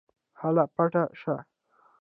[0.41, 1.35] هله پټ شه.